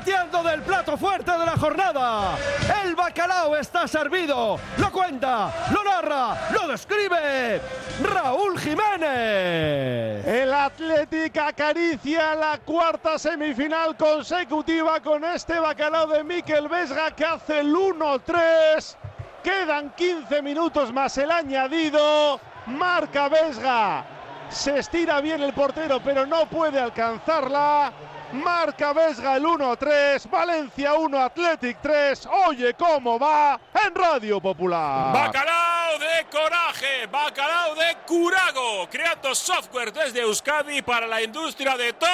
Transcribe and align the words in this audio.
Repitiendo 0.00 0.42
del 0.42 0.62
plato 0.62 0.96
fuerte 0.96 1.30
de 1.30 1.44
la 1.44 1.58
jornada. 1.58 2.38
El 2.82 2.94
bacalao 2.94 3.54
está 3.54 3.86
servido. 3.86 4.58
Lo 4.78 4.90
cuenta, 4.90 5.52
lo 5.70 5.84
narra, 5.84 6.48
lo 6.52 6.68
describe. 6.68 7.60
Raúl 8.02 8.58
Jiménez. 8.58 10.26
El 10.26 10.54
Athletic 10.54 11.36
acaricia 11.36 12.34
la 12.34 12.58
cuarta 12.64 13.18
semifinal 13.18 13.94
consecutiva 13.94 15.00
con 15.00 15.22
este 15.22 15.58
bacalao 15.58 16.06
de 16.06 16.24
Miquel 16.24 16.66
Vesga 16.68 17.10
que 17.14 17.26
hace 17.26 17.60
el 17.60 17.74
1-3. 17.74 18.96
Quedan 19.44 19.90
15 19.90 20.40
minutos 20.40 20.94
más 20.94 21.18
el 21.18 21.30
añadido. 21.30 22.40
Marca 22.64 23.28
Vesga. 23.28 24.06
Se 24.48 24.78
estira 24.78 25.20
bien 25.20 25.42
el 25.42 25.52
portero, 25.52 26.00
pero 26.02 26.24
no 26.24 26.46
puede 26.46 26.80
alcanzarla. 26.80 27.92
Marca 28.32 28.92
Vesga 28.92 29.36
el 29.36 29.44
1-3. 29.44 30.28
Valencia 30.30 30.94
1, 30.94 31.18
Athletic 31.18 31.78
3. 31.82 32.28
Oye 32.46 32.74
cómo 32.74 33.18
va 33.18 33.60
en 33.84 33.94
Radio 33.94 34.40
Popular. 34.40 35.12
Bacalao 35.12 35.98
de 35.98 36.26
coraje, 36.30 37.06
bacalao 37.10 37.74
de 37.74 37.96
curago, 38.06 38.88
creando 38.90 39.34
software 39.34 39.92
desde 39.92 40.20
Euskadi 40.20 40.82
para 40.82 41.06
la 41.06 41.22
industria 41.22 41.76
de 41.76 41.92
todo 41.92 42.10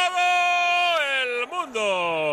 el 1.23 1.49
mundo. 1.49 2.27